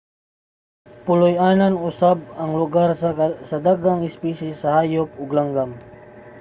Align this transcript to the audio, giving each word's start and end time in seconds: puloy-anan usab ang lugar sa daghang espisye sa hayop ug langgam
puloy-anan 1.05 1.73
usab 1.89 2.17
ang 2.41 2.51
lugar 2.61 2.89
sa 3.49 3.57
daghang 3.67 4.01
espisye 4.09 4.49
sa 4.61 4.67
hayop 4.77 5.09
ug 5.21 5.33
langgam 5.37 5.71